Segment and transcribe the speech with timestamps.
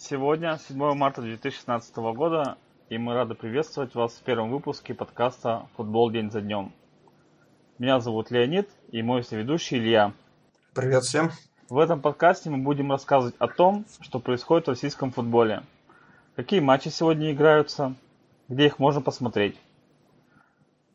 [0.00, 2.56] Сегодня 7 марта 2016 года,
[2.88, 6.72] и мы рады приветствовать вас в первом выпуске подкаста «Футбол день за днем».
[7.80, 10.12] Меня зовут Леонид, и мой соведущий Илья.
[10.72, 11.32] Привет всем.
[11.68, 15.64] В этом подкасте мы будем рассказывать о том, что происходит в российском футболе,
[16.36, 17.96] какие матчи сегодня играются,
[18.46, 19.58] где их можно посмотреть.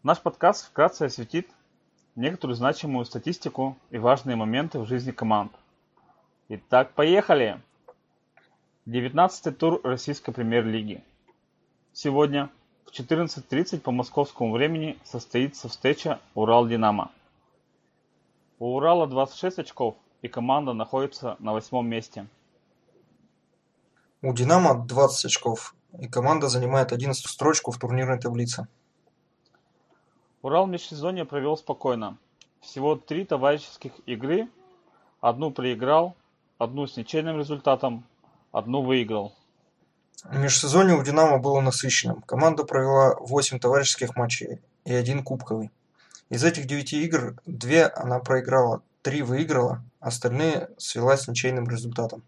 [0.02, 1.50] Наш подкаст вкратце осветит
[2.16, 5.52] некоторую значимую статистику и важные моменты в жизни команд.
[6.48, 7.60] Итак, поехали!
[8.86, 11.02] 19 тур российской премьер-лиги.
[11.94, 12.50] Сегодня
[12.86, 17.10] в 14.30 по московскому времени состоится встреча Урал-Динамо.
[18.60, 22.28] У Урала 26 очков и команда находится на восьмом месте.
[24.22, 28.68] У Динамо 20 очков и команда занимает 11 строчку в турнирной таблице.
[30.42, 32.18] Урал в межсезонье провел спокойно.
[32.60, 34.50] Всего три товарищеских игры.
[35.22, 36.18] Одну проиграл,
[36.58, 38.04] одну с ничейным результатом,
[38.54, 39.36] одну выиграл.
[40.32, 42.22] Межсезонье у «Динамо» было насыщенным.
[42.22, 45.70] Команда провела 8 товарищеских матчей и один кубковый.
[46.30, 52.24] Из этих 9 игр две она проиграла, три выиграла, остальные свела с ничейным результатом.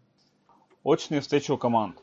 [0.83, 1.97] Очные встречи у команд.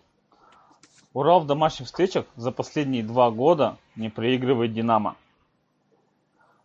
[1.12, 5.16] Урал в домашних встречах за последние два года не проигрывает «Динамо».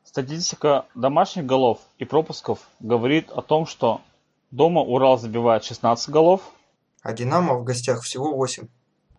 [0.05, 3.99] Статистика домашних голов и пропусков говорит о том, что
[4.51, 6.53] дома Урал забивает 16 голов,
[7.07, 8.67] а «Динамо» в гостях всего 8.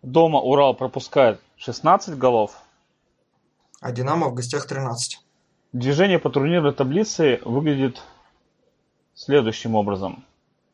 [0.03, 2.55] Дома Урал пропускает 16 голов,
[3.81, 5.19] а «Динамо» в гостях 13.
[5.73, 8.03] Движение по турнирной таблице выглядит
[9.15, 10.23] следующим образом.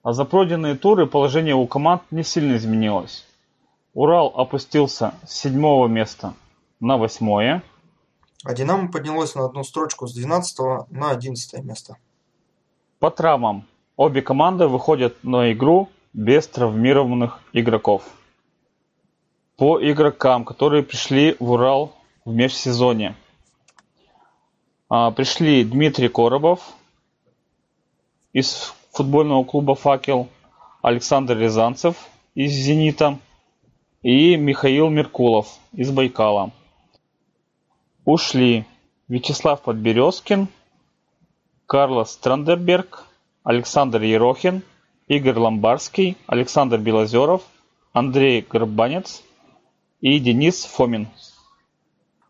[0.02, 3.24] А за пройденные туры положение у команд не сильно изменилось.
[3.92, 6.34] Урал опустился с седьмого места
[6.80, 7.62] на восьмое,
[8.42, 11.96] а «Динамо» поднялось на одну строчку с 12 на 11 место.
[12.98, 18.04] По травмам обе команды выходят на игру без травмированных игроков.
[19.56, 23.16] По игрокам, которые пришли в Урал в межсезонье.
[24.88, 26.60] А, пришли Дмитрий Коробов
[28.32, 30.28] из футбольного клуба «Факел»,
[30.82, 31.96] Александр Рязанцев
[32.34, 33.18] из «Зенита»
[34.02, 36.52] и Михаил Меркулов из «Байкала».
[38.04, 38.66] Ушли
[39.08, 40.48] Вячеслав Подберезкин,
[41.66, 43.04] Карлос Страндерберг,
[43.42, 44.62] Александр Ерохин,
[45.06, 47.42] Игорь Ломбарский, Александр Белозеров,
[47.92, 49.22] Андрей Горбанец
[50.00, 51.08] и Денис Фомин.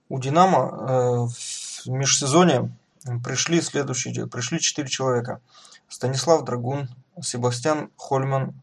[0.09, 2.71] У «Динамо» э, в межсезонье
[3.25, 5.41] пришли следующие, пришли четыре человека.
[5.89, 6.89] Станислав Драгун,
[7.23, 8.55] Себастьян Хольман,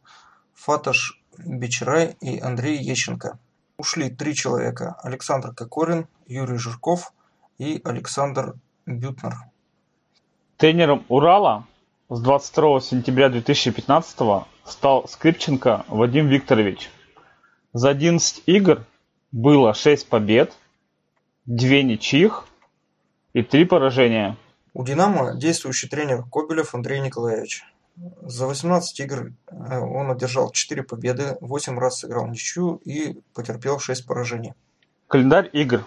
[0.56, 3.40] Фаташ Бичрай и Андрей Ещенко
[3.78, 7.14] ушли три человека: Александр Кокорин, Юрий Жирков
[7.58, 8.56] и Александр
[8.86, 9.38] Бютнер.
[10.58, 11.66] Тренером Урала
[12.12, 14.18] с 22 сентября 2015
[14.66, 16.92] стал Скрипченко Вадим Викторович.
[17.72, 18.84] За 11 игр
[19.32, 20.52] было 6 побед,
[21.46, 22.48] 2 ничьих
[23.32, 24.36] и 3 поражения.
[24.74, 27.64] У «Динамо» действующий тренер Кобелев Андрей Николаевич.
[27.96, 34.06] За 18 игр э, он одержал 4 победы, 8 раз сыграл ничью и потерпел 6
[34.06, 34.54] поражений.
[35.08, 35.86] Календарь игр.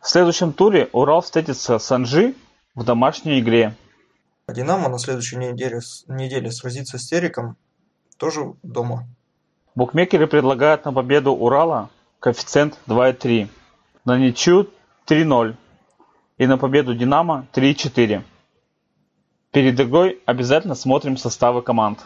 [0.00, 2.34] В следующем туре Урал встретится с Анжи
[2.74, 3.76] в домашней игре.
[4.46, 7.56] А «Динамо» на следующей неделе, неделе сразится с «Тереком»
[8.16, 9.06] тоже дома.
[9.74, 13.48] Букмекеры предлагают на победу Урала коэффициент 2,3,
[14.04, 14.68] на ничью
[15.06, 15.54] 3,0
[16.38, 18.22] и на победу «Динамо» 3,4.
[19.52, 22.00] Перед игрой обязательно смотрим составы команд.